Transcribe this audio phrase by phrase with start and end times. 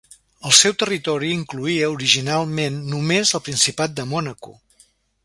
[0.51, 4.57] El seu territori incloïa originalment només el principat de Mònaco.